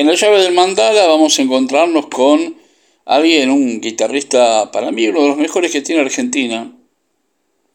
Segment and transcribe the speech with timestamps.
[0.00, 2.56] En la llave del mandala vamos a encontrarnos con
[3.04, 6.74] alguien, un guitarrista, para mí uno de los mejores que tiene Argentina.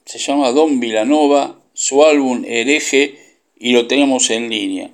[0.05, 3.13] Se llama Don Vilanova, su álbum Hereje,
[3.55, 4.89] y lo tenemos en línea.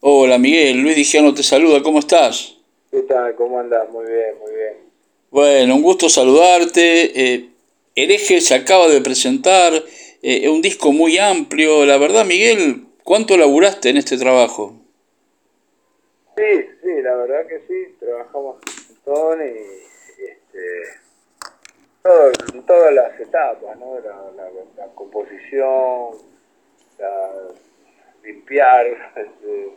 [0.00, 2.56] Hola Miguel, Luis Dijano te saluda, ¿cómo estás?
[2.90, 3.34] ¿Qué tal?
[3.34, 3.86] ¿Cómo andas?
[3.90, 4.72] Muy bien, muy bien.
[5.30, 7.12] Bueno, un gusto saludarte.
[7.14, 7.48] Eh,
[7.94, 9.84] Hereje se acaba de presentar,
[10.22, 11.84] eh, un disco muy amplio.
[11.84, 14.79] La verdad, Miguel, ¿cuánto laburaste en este trabajo?
[16.40, 20.82] Sí, sí, la verdad que sí, trabajamos un montón y este,
[22.02, 22.32] todo,
[22.66, 24.00] todas las etapas, ¿no?
[24.00, 26.16] La, composición,
[26.98, 27.30] la,
[28.22, 29.72] limpiar, este,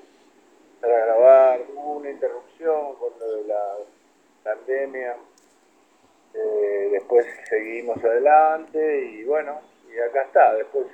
[0.79, 3.75] para grabar, hubo una interrupción con lo de la
[4.45, 5.17] pandemia,
[6.33, 9.59] eh, después seguimos adelante y bueno,
[9.93, 10.87] y acá está, después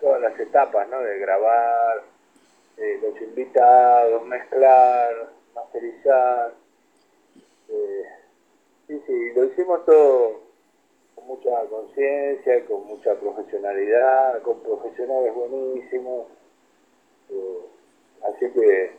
[0.00, 0.98] todas las etapas, ¿no?
[1.02, 2.02] De grabar,
[2.76, 6.54] eh, los invitados, mezclar, masterizar.
[7.68, 8.02] Eh,
[8.88, 10.40] sí, sí, lo hicimos todo
[11.14, 16.26] con mucha conciencia, con mucha profesionalidad, con profesionales buenísimos.
[17.30, 17.60] Eh,
[18.22, 18.92] así que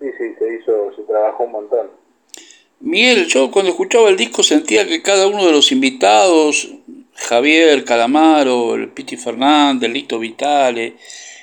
[0.00, 1.90] sí, sí, se hizo, se trabajó un montón.
[2.80, 6.70] Miguel, yo cuando escuchaba el disco sentía que cada uno de los invitados,
[7.14, 10.96] Javier Calamaro, el Piti Fernández, Lito Vitale,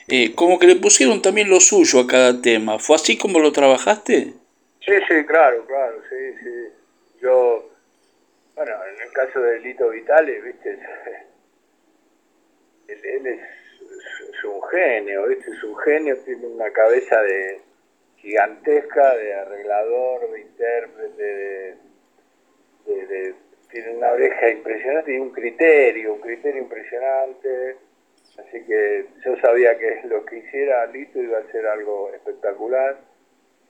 [0.08, 2.80] eh, como que le pusieron también lo suyo a cada tema.
[2.80, 4.34] ¿Fue así como lo trabajaste?
[4.86, 6.68] Sí, sí, claro, claro, sí, sí.
[7.22, 7.70] Yo,
[8.56, 10.72] bueno, en el caso de Lito Vitale, viste,
[12.88, 13.40] él, es,
[14.44, 17.62] un genio, viste, es un genio, tiene una cabeza de
[18.18, 21.78] gigantesca de arreglador, de intérprete,
[22.86, 23.36] de,
[23.72, 27.78] tiene una oreja impresionante y un criterio, un criterio impresionante
[28.38, 32.98] Así que yo sabía que lo que hiciera Lito iba a ser algo espectacular.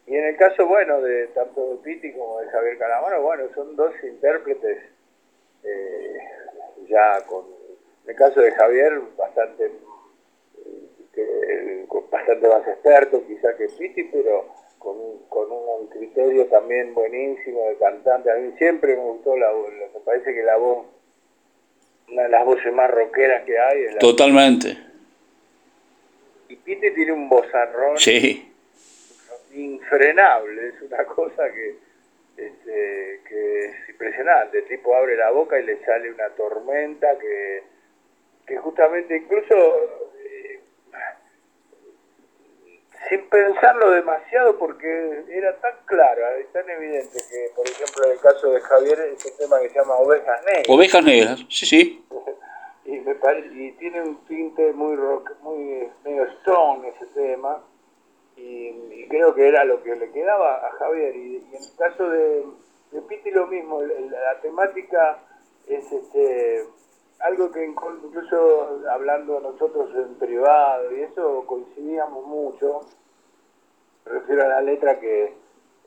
[0.06, 3.76] Y en el caso, bueno, de tanto de Piti como de Javier Calamaro, bueno, son
[3.76, 4.80] dos intérpretes
[5.64, 6.18] eh,
[6.88, 7.46] ya con,
[8.04, 9.72] en el caso de Javier, bastante
[12.10, 14.46] bastante más experto quizá que Piti, pero
[14.80, 14.96] con,
[15.30, 18.32] con un criterio también buenísimo de cantante.
[18.32, 20.86] A mí siempre me gustó la voz, me parece que la voz
[22.14, 23.98] una de las voces más rockeras que hay.
[24.00, 24.78] Totalmente.
[26.48, 28.54] Y Pete tiene un vozarrón sí.
[29.54, 31.76] infrenable, es una cosa que,
[32.38, 34.60] este, que es impresionante.
[34.60, 37.64] El tipo abre la boca y le sale una tormenta que,
[38.46, 40.13] que justamente incluso
[43.10, 48.20] sin pensarlo demasiado porque era tan claro, y tan evidente que, por ejemplo, en el
[48.20, 50.70] caso de Javier, es un tema que se llama Ovejas Negras.
[50.70, 52.06] Ovejas Negras, sí, sí.
[52.86, 57.64] y, me parece, y tiene un tinte muy rock, muy medio stone ese tema,
[58.36, 61.16] y, creo que era lo que le quedaba a Javier.
[61.16, 62.44] Y, en el caso de,
[62.92, 65.20] de Piti lo mismo, la, temática
[65.68, 66.66] es este
[67.24, 72.82] algo que incluso hablando nosotros en privado y eso coincidíamos mucho,
[74.06, 75.34] me refiero a la letra que,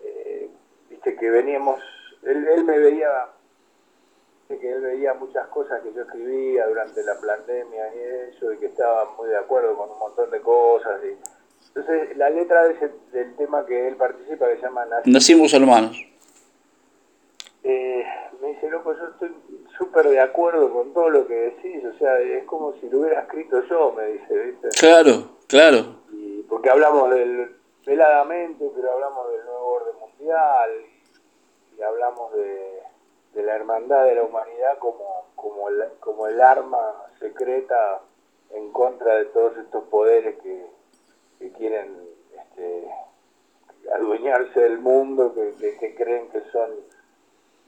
[0.02, 0.50] eh,
[0.88, 1.80] viste, que veníamos,
[2.22, 3.28] él, me veía,
[4.48, 8.66] que él veía muchas cosas que yo escribía durante la pandemia y eso, y que
[8.66, 11.00] estaba muy de acuerdo con un montón de cosas.
[11.04, 11.16] Y,
[11.68, 16.15] entonces, la letra de del tema que él participa, que se llama Nacimos Hermanos.
[17.68, 18.06] Eh,
[18.40, 19.34] me dice, loco, yo estoy
[19.76, 23.22] súper de acuerdo con todo lo que decís, o sea, es como si lo hubiera
[23.22, 24.68] escrito yo, me dice, ¿viste?
[24.78, 25.78] Claro, claro.
[26.12, 30.70] Y porque hablamos del, veladamente, pero hablamos del nuevo orden mundial
[31.76, 36.78] y, hablamos de, la hermandad de la humanidad como, como, el, como el arma
[37.18, 38.00] secreta
[38.50, 40.66] en contra de todos estos poderes que,
[41.40, 41.98] que quieren
[42.32, 42.88] este,
[43.92, 46.70] adueñarse del mundo, que, que creen que son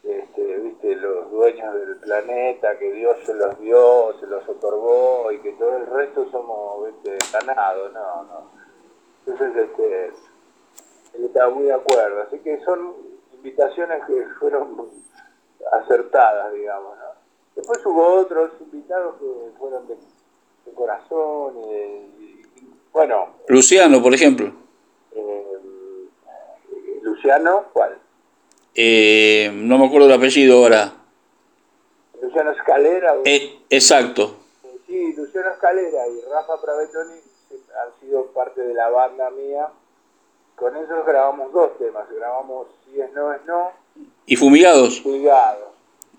[0.04, 0.96] este, ¿viste?
[0.96, 5.76] los dueños del planeta, que Dios se los dio, se los otorgó y que todo
[5.76, 7.18] el resto somos ¿viste?
[7.32, 7.92] ganados.
[7.92, 8.50] No, no.
[9.26, 10.06] Entonces, este,
[11.14, 12.22] él estaba muy de acuerdo.
[12.22, 12.94] Así que son
[13.34, 14.90] invitaciones que fueron
[15.72, 16.96] acertadas, digamos.
[17.54, 19.96] Después hubo otros invitados que fueron de,
[20.74, 22.42] corazón y,
[22.92, 23.34] bueno.
[23.48, 24.52] Luciano, por ejemplo.
[25.12, 25.60] Eh,
[27.02, 27.98] Luciano, ¿cuál?
[28.80, 30.92] Eh, no me acuerdo el apellido ahora.
[32.22, 33.16] Luciano Escalera.
[33.24, 34.36] Eh, exacto.
[34.86, 37.14] Sí, Luciano Escalera y Rafa Pravetoni
[37.50, 39.66] han sido parte de la banda mía.
[40.54, 42.08] Con ellos grabamos dos temas.
[42.08, 43.72] Grabamos Si es no es no.
[44.26, 45.00] ¿Y Fumigados?
[45.02, 45.70] Fumigados.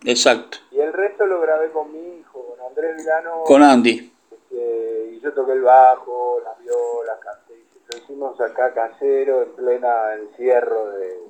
[0.03, 0.57] Exacto.
[0.71, 3.43] Y el resto lo grabé con mi hijo, con Andrés Milano.
[3.45, 4.11] Con Andy.
[4.31, 10.15] Este, y yo toqué el bajo, las violas, canté, hice hicimos acá casero en plena
[10.15, 11.28] encierro de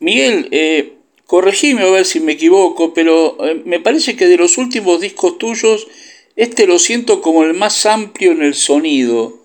[0.00, 0.94] Miguel, eh,
[1.26, 5.38] corregime a ver si me equivoco, pero eh, me parece que de los últimos discos
[5.38, 5.86] tuyos,
[6.36, 9.38] este lo siento como el más amplio en el sonido,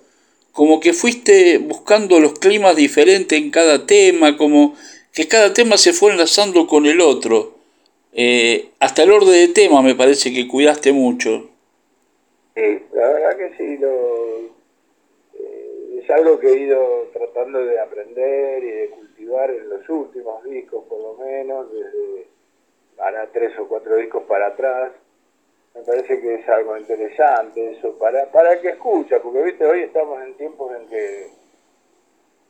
[0.51, 4.75] como que fuiste buscando los climas diferentes en cada tema, como
[5.13, 7.55] que cada tema se fue enlazando con el otro.
[8.13, 11.49] Eh, hasta el orden de tema me parece que cuidaste mucho.
[12.55, 12.61] Sí,
[12.93, 13.64] la verdad que sí,
[16.05, 20.85] es algo que he ido tratando de aprender y de cultivar en los últimos discos,
[20.87, 22.27] por lo menos, desde
[22.95, 24.91] para tres o cuatro discos para atrás.
[25.73, 30.23] Me parece que es algo interesante eso, para, para que escucha, porque viste, hoy estamos
[30.23, 31.27] en tiempos en que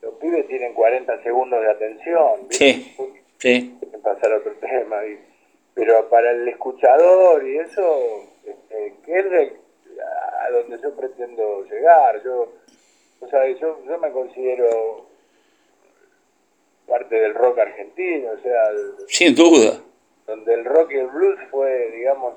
[0.02, 2.48] los pibes tienen 40 segundos de atención.
[2.50, 2.96] Sí,
[3.40, 3.80] sí.
[4.04, 4.98] Pasar a otro tema.
[5.74, 9.54] pero para el escuchador y eso, este, que es
[10.46, 12.22] a donde yo pretendo llegar.
[12.24, 12.50] Yo,
[13.20, 15.06] o sea, yo, yo me considero
[16.88, 18.72] parte del rock argentino, o sea,
[19.08, 19.82] sin duda.
[20.28, 22.36] Donde el rock y el blues fue, digamos,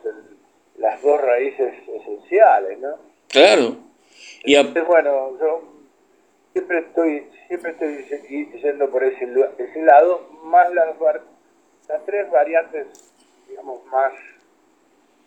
[0.77, 2.97] las dos raíces esenciales, ¿no?
[3.29, 3.77] Claro.
[4.45, 5.63] Y Entonces, bueno, yo
[6.53, 9.27] siempre estoy siempre estoy yendo por ese,
[9.59, 10.89] ese lado, más las,
[11.89, 12.87] las tres variantes,
[13.49, 14.13] digamos, más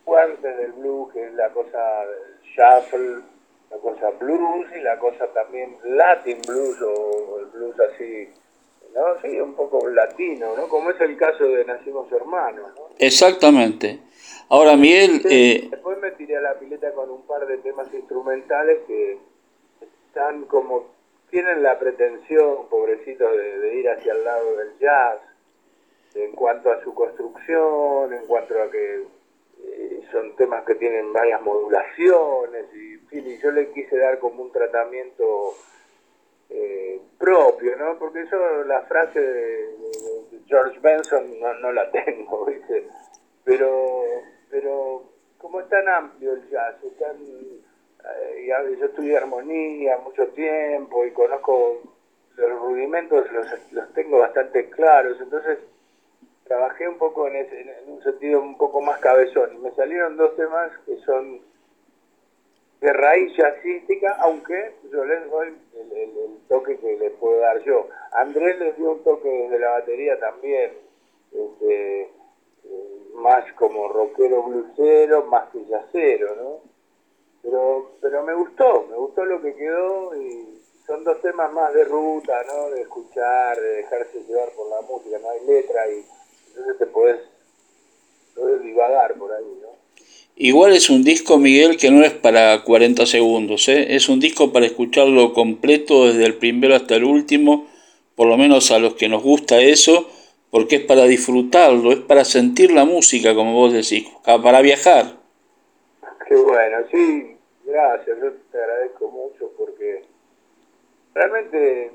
[0.06, 1.80] fuertes del blues, que es la cosa
[2.44, 3.24] shuffle,
[3.72, 8.30] la cosa blues y la cosa también latin blues o el blues así,
[8.94, 9.22] ¿no?
[9.22, 10.68] Sí, un poco latino, ¿no?
[10.68, 12.90] Como es el caso de Nacimos Hermanos, ¿no?
[13.00, 14.00] Exactamente.
[14.50, 15.22] Ahora, Miguel...
[15.30, 15.68] Eh...
[15.72, 19.18] Después me tiré a la pileta con un par de temas instrumentales que
[19.82, 20.92] están como...
[21.30, 25.20] Tienen la pretensión, pobrecitos, de, de ir hacia el lado del jazz,
[26.14, 29.06] en cuanto a su construcción, en cuanto a que
[29.64, 32.92] eh, son temas que tienen varias modulaciones y,
[33.42, 35.54] yo le quise dar como un tratamiento
[36.50, 37.98] eh, propio, ¿no?
[37.98, 39.70] Porque eso, la frase de,
[40.46, 42.88] George Benson no, la tengo, ¿viste?
[43.44, 44.04] Pero,
[44.50, 45.04] pero
[45.38, 51.12] como es tan amplio el jazz, es tan, eh, yo estudié armonía mucho tiempo y
[51.12, 51.82] conozco
[52.38, 55.58] los rudimentos, los, los tengo bastante claros, entonces
[56.52, 60.18] trabajé un poco en, ese, en un sentido un poco más cabezón y me salieron
[60.18, 61.40] dos temas que son
[62.82, 67.88] de raíz jazzística, aunque yo les doy el, toque que les puedo dar yo.
[68.12, 70.74] Andrés les dio un toque desde la batería también,
[71.32, 72.10] este, eh,
[73.14, 76.60] más como rockero blusero, más que ¿no?
[77.44, 81.86] Pero, pero me gustó, me gustó lo que quedó y son dos temas más de
[81.86, 82.72] ruta, ¿no?
[82.72, 86.04] De escuchar, de dejarse llevar por la música, no hay letra y
[86.52, 87.18] entonces te podés,
[88.64, 89.70] divagar por ahí, ¿no?
[90.36, 93.96] Igual es un disco, Miguel, que no es para 40 segundos, ¿eh?
[93.96, 97.68] es un disco para escucharlo completo desde el primero hasta el último,
[98.16, 100.10] por lo menos a los que nos gusta eso,
[100.50, 105.18] porque es para disfrutarlo, es para sentir la música, como vos decís, para viajar.
[106.28, 110.04] Qué bueno, sí, gracias, yo te agradezco mucho porque
[111.14, 111.92] realmente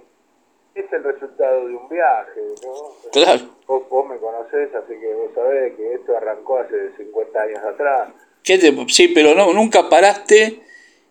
[0.77, 3.11] es el resultado de un viaje, ¿no?
[3.11, 3.41] Claro.
[3.67, 8.09] Vos, me conocés, así que vos sabés que esto arrancó hace 50 años atrás.
[8.89, 10.61] sí, pero no, nunca paraste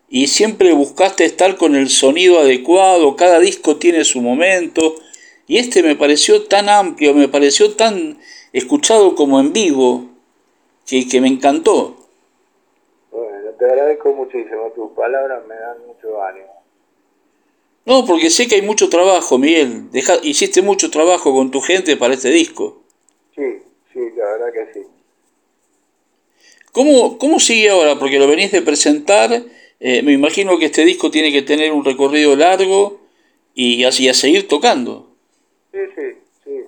[0.07, 4.95] y siempre buscaste estar con el sonido adecuado, cada disco tiene su momento,
[5.47, 8.19] y este me pareció tan amplio, me pareció tan
[8.53, 10.09] escuchado como en vivo,
[10.85, 11.95] que, que me encantó.
[13.11, 16.54] Bueno, te agradezco muchísimo, tus palabras me dan mucho ánimo.
[17.85, 19.91] No, porque sé que hay mucho trabajo, Miguel.
[19.91, 22.81] Deja, hiciste mucho trabajo con tu gente para este disco.
[23.35, 23.59] Sí,
[23.93, 24.87] sí, la verdad que sí.
[26.71, 27.99] ¿Cómo, cómo sigue ahora?
[27.99, 29.43] Porque lo venís de presentar.
[29.79, 33.01] Eh, me imagino que este disco tiene que tener un recorrido largo
[33.53, 35.11] y así a seguir tocando.
[35.71, 36.65] Sí, sí, sí.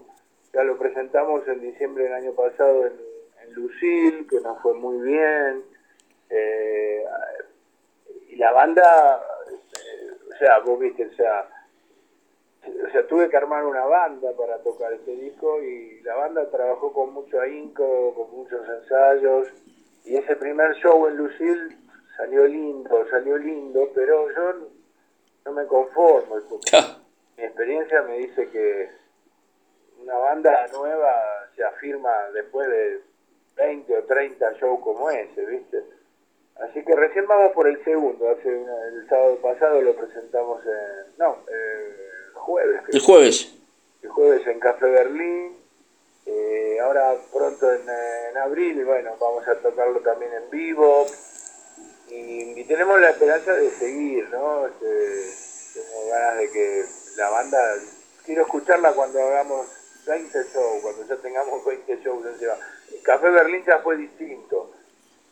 [0.54, 2.94] Ya lo presentamos en diciembre del año pasado en,
[3.44, 5.64] en Lucil, que nos fue muy bien.
[6.30, 7.04] Eh,
[8.30, 9.20] y la banda
[10.38, 11.50] o sea, vos viste, o sea,
[12.64, 16.94] o sea, tuve que armar una banda para tocar este disco y la banda trabajó
[16.94, 19.48] con mucho ahínco, con muchos ensayos
[20.06, 21.76] y ese primer show en Lucille
[22.16, 24.54] salió lindo, salió lindo, pero yo
[25.46, 26.36] no me conformo.
[27.38, 28.90] Mi experiencia me dice que
[30.02, 31.14] una banda nueva
[31.56, 33.02] se afirma después de
[33.56, 35.84] 20 o 30 shows como ese, ¿viste?
[36.60, 38.30] Así que recién vamos por el segundo.
[38.30, 41.18] Hace el sábado pasado lo presentamos en.
[41.18, 42.82] No, el jueves.
[42.90, 43.54] El jueves.
[44.02, 45.58] El jueves en Café Berlín.
[46.26, 51.06] Eh, ahora pronto en, en, abril, bueno, vamos a tocarlo también en vivo.
[52.10, 54.68] y, tenemos la esperanza de seguir, ¿no?
[54.68, 56.84] Este, tengo ganas de que
[57.16, 57.58] la banda,
[58.26, 59.68] quiero escucharla cuando hagamos
[60.06, 64.57] 20 shows, cuando ya tengamos 20 shows El Café Berlín ya fue distinto,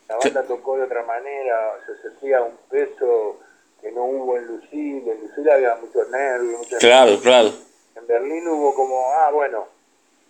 [0.08, 3.38] la banda tocó de otra manera, se sentía un peso
[3.80, 7.52] que no hubo en Lucille, en Lucille había muchos nervios, Claro, claro.
[7.96, 9.66] En Berlín hubo como, ah, bueno,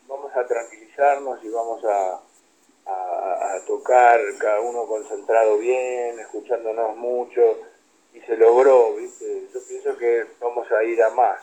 [0.08, 2.20] vamos a tranquilizarnos y vamos a,
[2.86, 7.40] a, tocar, cada uno concentrado bien, escuchándonos mucho,
[8.14, 9.48] y se logró, ¿viste?
[9.52, 11.40] Yo pienso que vamos a ir a más.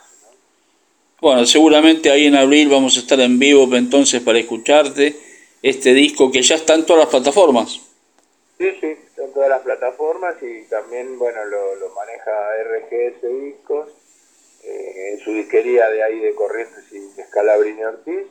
[1.20, 5.16] Bueno, seguramente ahí en abril vamos a estar en vivo entonces para escucharte
[5.62, 7.80] este disco que ya está en todas las plataformas.
[8.58, 12.30] Sí, sí, en todas las plataformas y también, bueno, lo, lo maneja
[12.62, 13.88] RGS Discos
[14.62, 18.26] eh, en su disquería de ahí de Corrientes y de Scalabrini Ortiz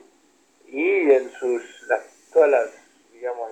[0.68, 1.62] y en sus,
[2.32, 2.70] todas las
[3.24, 3.51] digamos,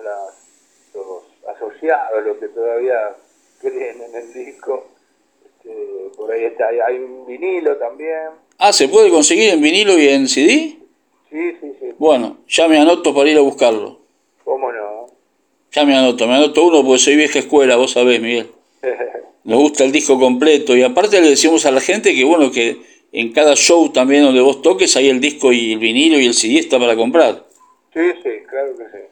[0.94, 1.22] los
[1.56, 3.16] asociados, los que todavía
[3.60, 4.86] creen en el disco.
[5.44, 8.30] Este, por ahí está, hay un vinilo también.
[8.58, 10.76] Ah, ¿se puede conseguir en vinilo y en CD?
[11.30, 11.94] Sí, sí, sí.
[11.96, 13.98] Bueno, ya me anoto para ir a buscarlo.
[14.44, 15.06] ¿Cómo no?
[15.72, 18.50] Ya me anoto, me anoto uno porque soy vieja escuela, vos sabés, Miguel.
[19.44, 22.76] Nos gusta el disco completo y aparte le decimos a la gente que bueno, que
[23.12, 26.34] en cada show también donde vos toques hay el disco y el vinilo y el
[26.34, 27.44] CD está para comprar.
[27.92, 29.04] Sí, sí, claro que sí.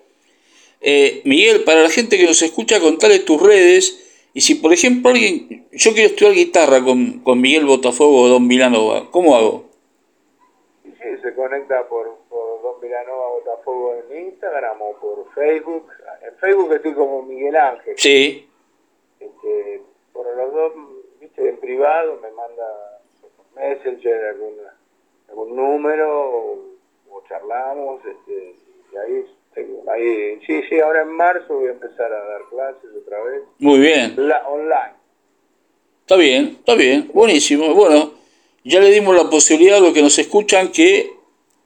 [0.83, 4.29] Eh, Miguel, para la gente que nos escucha, contale tus redes.
[4.33, 8.49] Y si, por ejemplo, alguien, yo quiero estudiar guitarra con, con Miguel Botafogo o Don
[8.49, 9.65] Vilanova, ¿cómo hago?
[10.85, 15.91] Sí, se conecta por, por Don Vilanova Botafogo en Instagram o por Facebook.
[16.41, 17.95] Facebook estoy como Miguel Ángel.
[17.97, 18.49] Sí.
[19.19, 19.83] Este,
[20.13, 20.73] por los dos,
[21.21, 23.01] viste, en privado me manda
[23.55, 24.55] Messenger algún,
[25.29, 28.55] algún número o, charlamos este,
[28.93, 29.25] y ahí
[29.89, 33.43] Ahí, sí, sí, ahora en marzo voy a empezar a dar clases otra vez.
[33.59, 34.15] Muy bien.
[34.17, 34.95] La, online.
[36.03, 37.75] Está bien, está bien, buenísimo.
[37.75, 38.13] Bueno,
[38.65, 41.11] ya le dimos la posibilidad a los que nos escuchan que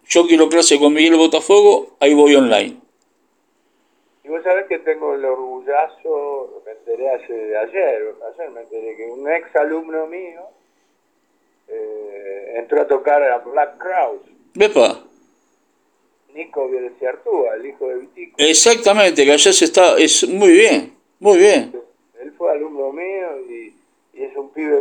[0.06, 2.76] yo quiero clase con Miguel Botafogo, ahí voy online.
[4.22, 9.06] Y vos sabés que tengo el orgullazo, me enteré hace, ayer, ayer me enteré que
[9.06, 10.42] un ex alumno mío
[11.68, 14.22] eh, entró a tocar a Black Crowes.
[14.54, 15.04] ¿Vepa?
[16.34, 16.68] Nico
[17.08, 18.36] Artúa, el hijo de Vitico.
[18.38, 21.72] Exactamente, que allá se está, es muy bien, muy bien.
[22.20, 23.74] Él fue alumno mío y,
[24.14, 24.80] es un pibe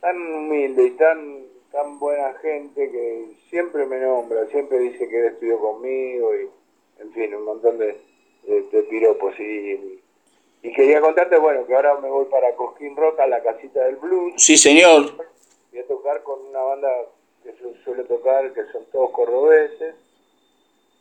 [0.00, 5.26] tan humilde y tan tan buena gente que siempre me nombra, siempre dice que él
[5.26, 6.48] estudió conmigo y,
[7.00, 7.96] en fin, un montón de,
[8.44, 9.38] de, piropos.
[9.38, 10.00] Y,
[10.62, 13.96] y, quería contarte, bueno, que ahora me voy para Cosquín Rock a la casita del
[13.96, 14.34] blues.
[14.36, 15.16] Sí, señor.
[15.70, 16.88] Voy a tocar con una banda
[17.42, 17.54] que
[17.84, 19.94] suele tocar, que son todos cordobeses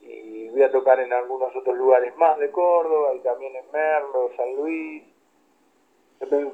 [0.02, 4.32] y voy a tocar en algunos otros lugares más de Córdoba y también en Merlo,
[4.36, 5.04] San Luis.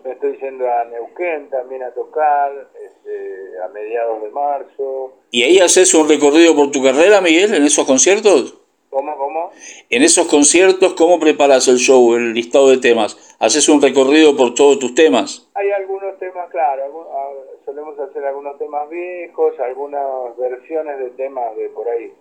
[0.04, 2.52] Me estoy yendo a Neuquén también a tocar
[2.84, 5.14] este, a mediados de marzo.
[5.32, 8.60] ¿Y ahí haces un recorrido por tu carrera, Miguel, en esos conciertos?
[8.96, 9.52] ¿Cómo, cómo?
[9.90, 13.36] En esos conciertos, ¿cómo preparas el show, el listado de temas?
[13.40, 15.50] ¿Haces un recorrido por todos tus temas?
[15.54, 17.34] Hay algunos temas, claro, ah,
[17.66, 22.14] solemos hacer algunos temas viejos, algunas versiones de temas de por ahí,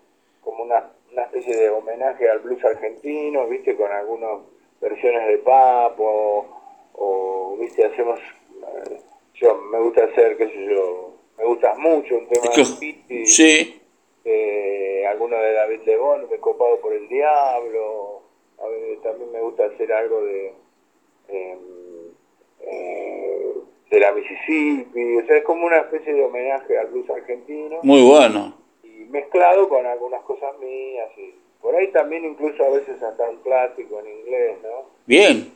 [0.42, 4.40] como una una especie de homenaje al blues argentino, viste, con algunas
[4.80, 6.44] versiones de papo,
[6.94, 8.98] o, viste, hacemos, eh,
[9.34, 13.80] yo me gusta hacer, qué sé yo, me gusta mucho un tema de Pitti, sí.
[14.24, 18.22] Eh, alguno de David Lebón, me copado por el diablo,
[18.58, 20.52] a ver, también me gusta hacer algo de
[21.28, 21.58] em,
[22.60, 23.52] eh,
[23.90, 27.78] de la Mississippi, o sea, es como una especie de homenaje al blues argentino.
[27.82, 28.64] Muy bueno
[29.14, 34.00] mezclado con algunas cosas mías y por ahí también incluso a veces hasta un clásico
[34.00, 34.90] en inglés, ¿no?
[35.06, 35.52] Bien.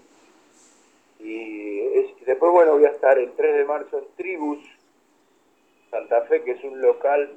[1.18, 1.80] Y
[2.24, 4.60] después, bueno, voy a estar el 3 de marzo en Tribus,
[5.90, 7.36] Santa Fe, que es un local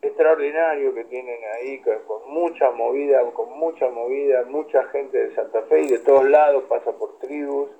[0.00, 5.82] extraordinario que tienen ahí, con, mucha movida, con mucha movida, mucha gente de Santa Fe
[5.82, 7.70] y de todos lados pasa por Tribus.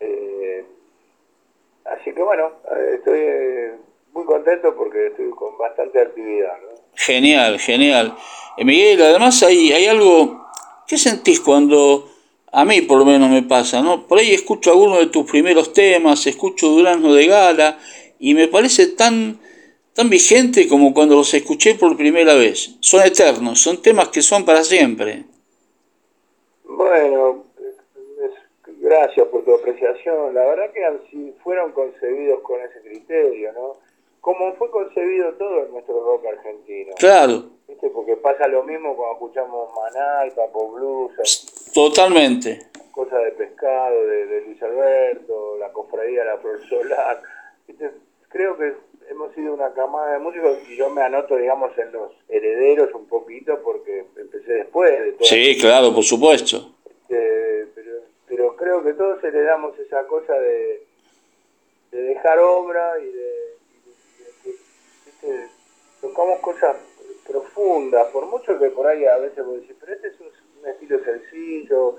[0.00, 0.64] Eh,
[1.84, 3.72] así que bueno, eh, estoy eh,
[4.12, 6.56] muy contento porque estoy con bastante actividad.
[6.94, 8.16] Genial, genial.
[8.56, 10.46] Eh, Miguel, además hay, hay algo,
[10.86, 12.08] ¿qué sentís cuando,
[12.52, 14.06] a mí por lo menos me pasa, ¿no?
[14.06, 17.78] Por ahí escucho algunos de tus primeros temas, escucho Durazno de Gala
[18.18, 19.38] y me parece tan,
[19.94, 22.76] tan vigente como cuando los escuché por primera vez.
[22.80, 25.24] Son eternos, son temas que son para siempre.
[26.64, 27.44] Bueno,
[28.78, 30.34] gracias por tu apreciación.
[30.34, 33.90] La verdad que fueron concebidos con ese criterio, ¿no?
[34.20, 36.94] como fue concebido todo en nuestro rock argentino.
[36.98, 37.44] Claro.
[37.66, 37.88] ¿Viste?
[37.90, 41.70] Porque pasa lo mismo cuando escuchamos Maná y Papo Blues.
[41.72, 42.58] Totalmente.
[42.92, 47.22] cosas de pescado de, Luis Alberto, la cofradía de la Flor Solar.
[48.28, 48.74] Creo que
[49.10, 53.06] hemos sido una camada de músicos y yo me anoto, digamos, en los herederos un
[53.06, 55.24] poquito porque empecé después de todo.
[55.26, 56.74] Sí, claro, por supuesto.
[56.84, 57.92] Este, pero,
[58.28, 60.84] pero creo que todos heredamos esa cosa de,
[61.90, 63.50] de dejar obra y de,
[66.00, 66.76] tocamos cosas
[67.26, 70.28] profundas, por mucho que por ahí a veces vos decís, pero este es un,
[70.66, 71.96] estilo sencillo,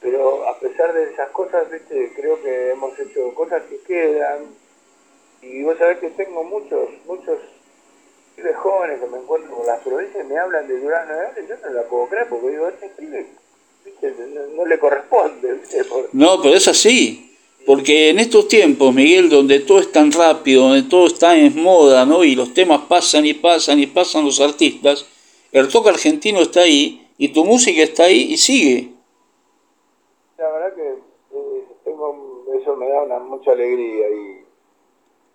[0.00, 2.10] pero a pesar de esas cosas, ¿viste?
[2.16, 4.46] creo que hemos hecho cosas que quedan,
[5.42, 7.38] y vos sabés que tengo muchos, muchos
[8.36, 11.54] pibes jóvenes que me encuentro con las provincias y me hablan de Durán y yo
[11.62, 13.26] no la puedo creer porque digo, este pibe
[14.56, 15.60] no, le corresponde.
[16.12, 17.28] No, pero es así.
[17.64, 22.04] Porque en estos tiempos, Miguel, donde todo es tan rápido, donde todo está en moda,
[22.04, 22.24] ¿no?
[22.24, 25.06] Y los temas pasan y pasan y pasan los artistas,
[25.52, 28.88] el toque argentino está ahí y tu música está ahí y sigue.
[30.38, 34.31] La verdad que eh, tengo, eso me da una mucha alegría y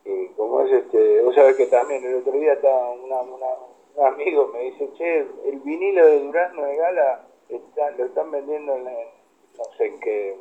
[0.08, 4.50] y como es este, vos sabés que también el otro día estaba una, un amigo
[4.54, 9.64] me dice, che, el vinilo de Durazno de Gala está, lo están vendiendo en, no
[9.78, 10.36] sé en qué,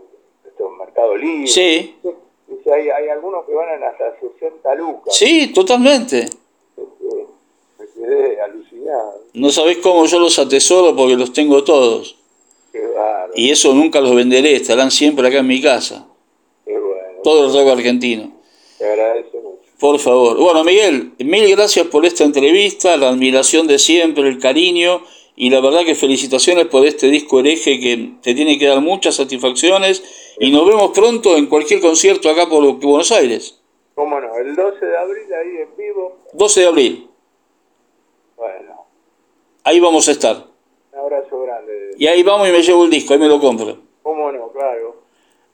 [0.47, 1.49] esto, Mercado Libre.
[1.49, 1.97] Sí.
[2.47, 5.17] Dice, hay, hay algunos que van hasta 60 lucas.
[5.17, 6.21] Sí, totalmente.
[6.21, 7.27] Este,
[7.79, 9.23] me quedé alucinado.
[9.35, 12.17] No sabés cómo yo los atesoro porque los tengo todos.
[12.73, 12.89] Qué.
[13.35, 16.07] Y eso nunca los venderé, estarán siempre acá en mi casa.
[16.65, 17.23] Qué bueno.
[17.25, 18.33] Todo el rock argentino.
[18.79, 19.36] Te agradezco
[19.79, 20.39] por favor.
[20.39, 25.03] Bueno, Miguel, mil gracias por esta entrevista, la admiración de siempre, el cariño
[25.37, 29.17] y la verdad que felicitaciones por este disco hereje que te tiene que dar muchas
[29.17, 30.03] satisfacciones
[30.41, 33.61] y nos vemos pronto en cualquier concierto acá por Buenos Aires.
[33.95, 34.35] ¿Cómo no?
[34.37, 36.19] El 12 de abril ahí en vivo.
[36.33, 37.09] 12 de abril.
[38.37, 38.87] Bueno.
[39.65, 40.47] Ahí vamos a estar.
[40.93, 41.95] Un abrazo grande.
[41.99, 43.77] Y ahí vamos y me llevo el disco, ahí me lo compro.
[44.03, 44.51] ¿Cómo no?
[44.53, 45.03] Claro.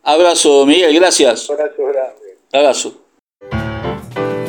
[0.03, 1.51] Abrazo, Miguel, gracias.
[1.51, 2.39] abrazo grande.
[2.53, 3.02] Abrazo.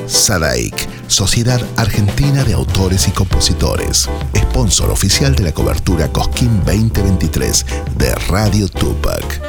[0.08, 7.66] SADAIC, Sociedad Argentina de Autores y Compositores, sponsor oficial de la cobertura Cosquín 2023
[7.98, 9.42] de Radio Tupac.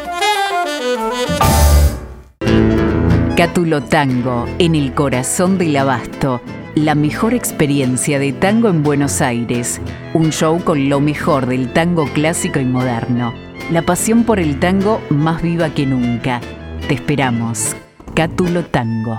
[3.36, 6.40] Cátulo Tango, en el corazón del abasto.
[6.76, 9.80] La mejor experiencia de tango en Buenos Aires.
[10.12, 13.34] Un show con lo mejor del tango clásico y moderno.
[13.70, 16.40] La pasión por el tango más viva que nunca.
[16.86, 17.74] Te esperamos.
[18.14, 19.18] Cátulo Tango.